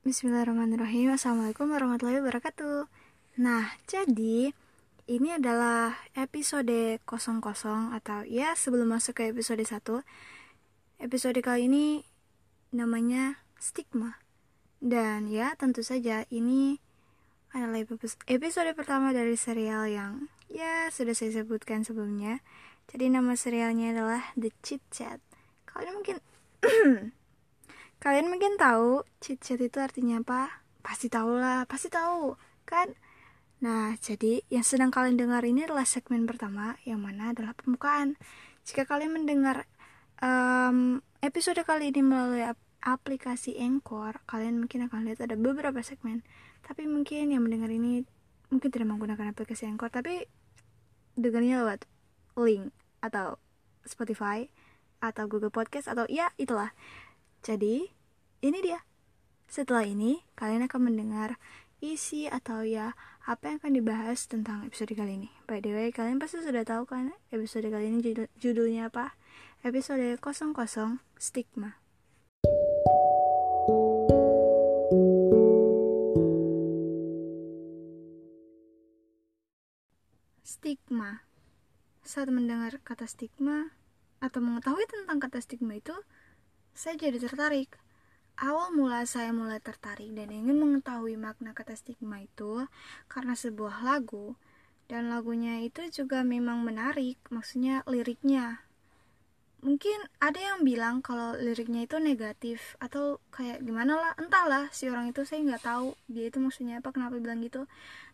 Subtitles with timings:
[0.00, 1.12] Bismillahirrahmanirrahim.
[1.12, 2.88] Assalamualaikum warahmatullahi wabarakatuh.
[3.36, 4.48] Nah, jadi
[5.04, 7.44] ini adalah episode 00
[7.92, 11.86] atau ya sebelum masuk ke episode 1 Episode kali ini
[12.72, 14.16] namanya stigma.
[14.80, 16.80] Dan ya tentu saja ini
[17.52, 17.84] adalah
[18.24, 22.40] episode pertama dari serial yang ya sudah saya sebutkan sebelumnya.
[22.88, 25.20] Jadi nama serialnya adalah The Chit Chat.
[25.68, 26.16] Kalian mungkin
[28.00, 30.64] Kalian mungkin tahu chit chat itu artinya apa?
[30.80, 32.32] Pasti tahu lah, pasti tahu,
[32.64, 32.96] kan?
[33.60, 38.16] Nah, jadi yang sedang kalian dengar ini adalah segmen pertama, yang mana adalah pembukaan.
[38.64, 39.68] Jika kalian mendengar
[40.24, 42.40] um, episode kali ini melalui
[42.80, 46.24] aplikasi Anchor, kalian mungkin akan lihat ada beberapa segmen.
[46.64, 48.08] Tapi mungkin yang mendengar ini
[48.48, 50.24] mungkin tidak menggunakan aplikasi Anchor, tapi
[51.20, 51.84] dengarnya lewat
[52.40, 52.72] link
[53.04, 53.36] atau
[53.84, 54.48] Spotify
[55.04, 56.72] atau Google Podcast atau ya itulah.
[57.40, 57.88] Jadi,
[58.44, 58.84] ini dia.
[59.48, 61.40] Setelah ini, kalian akan mendengar
[61.80, 62.92] isi atau ya
[63.24, 65.32] apa yang akan dibahas tentang episode kali ini.
[65.48, 69.16] By the way, kalian pasti sudah tahu kan episode kali ini judul judulnya apa?
[69.64, 71.80] Episode 00 Stigma.
[80.44, 81.24] Stigma.
[82.04, 83.72] Saat mendengar kata stigma
[84.20, 85.96] atau mengetahui tentang kata stigma itu,
[86.74, 87.76] saya jadi tertarik.
[88.40, 92.64] Awal mula saya mulai tertarik dan ingin mengetahui makna kata stigma itu
[93.04, 94.38] karena sebuah lagu
[94.88, 98.64] dan lagunya itu juga memang menarik, maksudnya liriknya.
[99.60, 105.12] Mungkin ada yang bilang kalau liriknya itu negatif atau kayak gimana lah, entahlah si orang
[105.12, 107.68] itu saya nggak tahu dia itu maksudnya apa kenapa bilang gitu.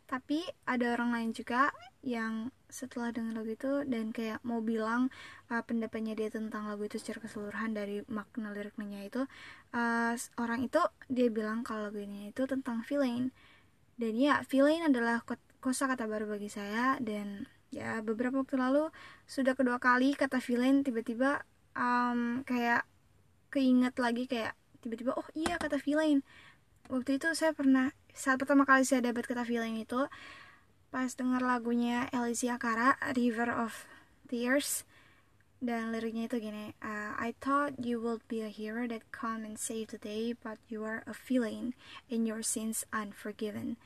[0.06, 1.70] Tapi ada orang lain juga
[2.06, 5.11] yang setelah dengar lagu itu dan kayak mau bilang
[5.50, 9.22] uh, pendapatnya dia tentang lagu itu secara keseluruhan dari makna liriknya itu
[9.75, 13.31] uh, orang itu dia bilang kalau lagu ini itu tentang feeling
[13.97, 15.22] dan ya feeling adalah
[15.58, 18.88] kosa kata baru bagi saya dan ya beberapa waktu lalu
[19.27, 21.43] sudah kedua kali kata feeling tiba-tiba
[21.75, 22.87] um, kayak
[23.50, 26.22] keinget lagi kayak tiba-tiba oh iya kata feeling
[26.87, 30.06] waktu itu saya pernah saat pertama kali saya dapat kata feeling itu
[30.94, 33.84] pas denger lagunya Alicia Cara River of
[34.31, 34.87] Tears
[35.59, 39.59] dan liriknya itu gini uh, I thought you would be a hero that come and
[39.59, 41.75] save the day but you are a feeling
[42.12, 43.81] and your sins unforgiven.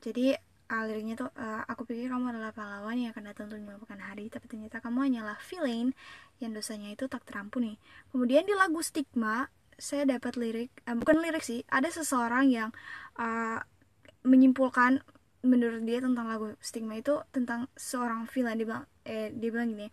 [0.00, 4.00] Jadi uh, liriknya tuh uh, aku pikir kamu adalah pahlawan yang akan datang untuk menyelamatkan
[4.00, 5.90] hari tapi ternyata kamu hanyalah feeling
[6.38, 7.76] yang dosanya itu tak terampuni.
[8.14, 12.70] Kemudian di lagu stigma saya dapat lirik uh, bukan lirik sih ada seseorang yang
[13.18, 13.58] uh,
[14.22, 15.00] menyimpulkan
[15.40, 19.88] menurut dia tentang lagu stigma itu tentang seorang feeling dia bilang eh dia bilang gini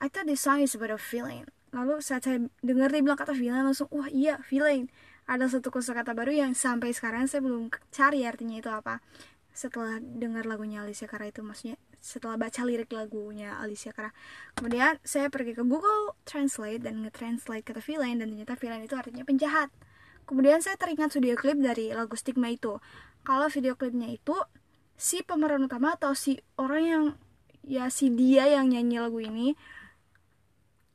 [0.00, 3.32] I thought this song is about a feeling lalu saat saya dengar dia bilang kata
[3.32, 4.92] feeling langsung wah iya feeling
[5.24, 9.00] ada satu kata baru yang sampai sekarang saya belum cari artinya itu apa
[9.60, 14.08] setelah dengar lagunya Alicia Cara itu maksudnya setelah baca lirik lagunya Alicia Cara.
[14.56, 19.20] Kemudian saya pergi ke Google Translate dan nge-translate kata feeling dan ternyata feeling itu artinya
[19.28, 19.68] penjahat.
[20.24, 22.80] Kemudian saya teringat video klip dari lagu stigma itu.
[23.20, 24.32] Kalau video klipnya itu
[24.96, 27.04] si pemeran utama atau si orang yang
[27.60, 29.52] ya si dia yang nyanyi lagu ini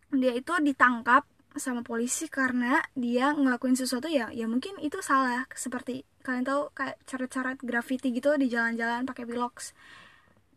[0.10, 5.48] dia itu ditangkap sama polisi karena dia ngelakuin sesuatu ya ya mungkin itu salah.
[5.54, 9.72] Seperti kalian tahu kayak cara-cara graffiti gitu di jalan-jalan pakai bilox.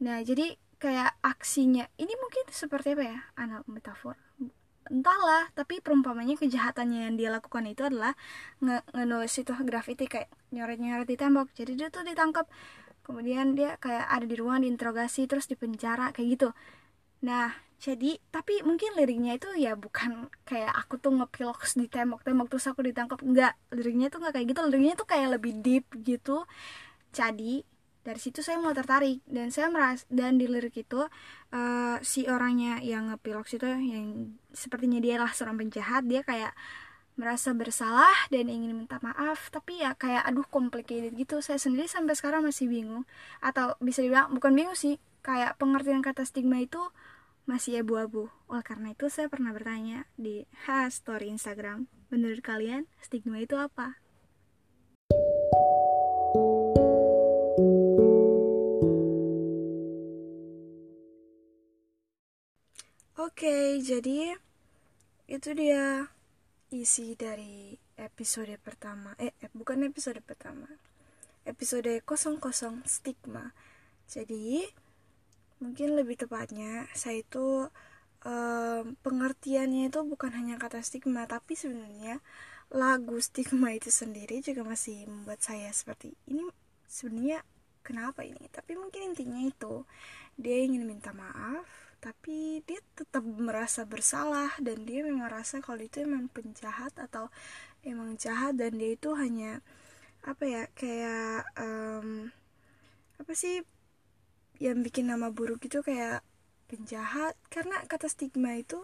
[0.03, 3.19] Nah jadi kayak aksinya ini mungkin seperti apa ya?
[3.39, 4.19] Anak metafor.
[4.89, 8.17] Entahlah tapi perumpamannya kejahatannya yang dia lakukan itu adalah
[8.65, 11.53] nge ngenulis itu graffiti kayak nyoret-nyoret di tembok.
[11.53, 12.49] Jadi dia tuh ditangkap.
[13.05, 16.49] Kemudian dia kayak ada di ruang diinterogasi terus di penjara kayak gitu.
[17.25, 22.67] Nah jadi tapi mungkin liriknya itu ya bukan kayak aku tuh ngepiloks di tembok-tembok terus
[22.67, 23.23] aku ditangkap.
[23.23, 24.61] Enggak liriknya tuh nggak kayak gitu.
[24.67, 26.43] Liriknya tuh kayak lebih deep gitu.
[27.15, 27.63] Jadi
[28.03, 31.07] dari situ saya mulai tertarik dan saya meras dan di lirik itu
[31.55, 36.57] uh, si orangnya yang ngepiloks itu yang sepertinya dia lah seorang penjahat dia kayak
[37.19, 39.55] merasa bersalah dan ingin minta maaf.
[39.55, 41.39] Tapi ya kayak aduh complicated gitu.
[41.39, 43.07] Saya sendiri sampai sekarang masih bingung.
[43.39, 44.99] Atau bisa dibilang bukan bingung sih.
[45.23, 46.83] Kayak pengertian kata stigma itu
[47.49, 48.29] masih abu-abu.
[48.53, 53.97] Oleh karena itu saya pernah bertanya di ha story Instagram menurut kalian stigma itu apa?
[63.19, 64.37] Oke, okay, jadi
[65.25, 66.13] itu dia
[66.69, 69.17] isi dari episode pertama.
[69.17, 70.69] Eh, eh bukan episode pertama.
[71.49, 73.57] Episode 00 stigma.
[74.05, 74.69] Jadi
[75.59, 77.67] mungkin lebih tepatnya saya itu
[78.23, 82.23] um, pengertiannya itu bukan hanya kata stigma tapi sebenarnya
[82.69, 86.45] lagu stigma itu sendiri juga masih membuat saya seperti ini
[86.89, 87.41] sebenarnya
[87.89, 88.45] kenapa ini?
[88.53, 89.89] Tapi mungkin intinya itu
[90.37, 96.07] dia ingin minta maaf tapi dia tetap merasa bersalah dan dia memang merasa kalau itu
[96.07, 97.27] emang penjahat atau
[97.83, 99.59] emang jahat dan dia itu hanya
[100.23, 102.31] apa ya kayak um,
[103.19, 103.67] apa sih
[104.59, 106.23] yang bikin nama buruk itu kayak
[106.71, 107.35] penjahat.
[107.51, 108.83] Karena kata stigma itu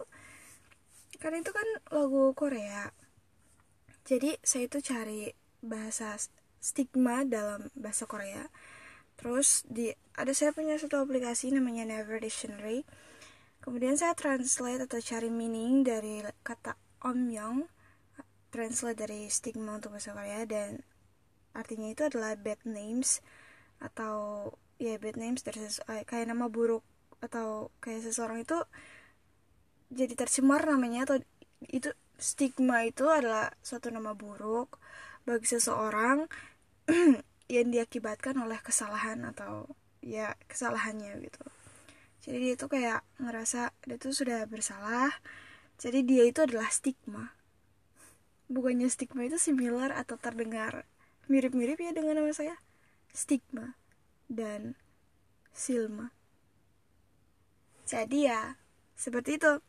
[1.19, 2.91] karena itu kan lagu Korea.
[4.05, 5.31] Jadi saya itu cari
[5.63, 6.19] bahasa
[6.59, 8.47] stigma dalam bahasa Korea.
[9.15, 12.83] Terus di ada saya punya satu aplikasi namanya Never Dictionary.
[13.63, 17.65] Kemudian saya translate atau cari meaning dari kata omyong
[18.53, 20.85] translate dari stigma untuk bahasa Korea dan
[21.55, 23.19] artinya itu adalah bad names
[23.83, 26.83] atau ya bad names eh, kayak nama buruk
[27.23, 28.57] atau kayak seseorang itu
[29.93, 31.17] jadi tercemar namanya atau
[31.71, 34.79] itu stigma itu adalah suatu nama buruk
[35.23, 36.27] bagi seseorang
[37.55, 39.69] yang diakibatkan oleh kesalahan atau
[40.03, 41.43] ya kesalahannya gitu.
[42.25, 45.13] Jadi dia itu kayak ngerasa dia tuh sudah bersalah
[45.77, 47.35] jadi dia itu adalah stigma.
[48.51, 50.85] Bukannya stigma itu similar atau terdengar
[51.25, 52.57] mirip-mirip ya dengan nama saya?
[53.13, 53.84] Stigma
[54.31, 54.75] dan
[55.53, 56.11] silma
[57.85, 58.41] jadi ya
[58.97, 59.61] seperti itu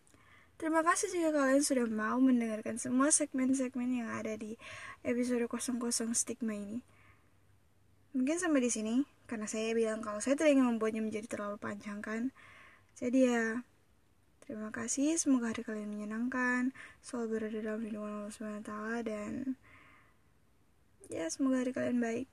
[0.56, 4.56] Terima kasih jika kalian sudah mau mendengarkan semua segmen-segmen yang ada di
[5.04, 6.80] episode 00 stigma ini.
[8.16, 8.96] Mungkin sampai di sini,
[9.28, 12.32] karena saya bilang kalau saya tidak ingin membuatnya menjadi terlalu panjang kan.
[12.96, 13.68] Jadi ya,
[14.48, 15.20] terima kasih.
[15.20, 16.72] Semoga hari kalian menyenangkan,
[17.04, 18.72] selalu berada dalam lindungan Allah SWT
[19.04, 19.32] dan
[21.12, 22.32] ya semoga hari kalian baik.